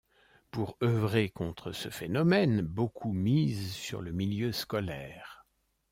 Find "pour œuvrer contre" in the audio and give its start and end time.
0.49-1.73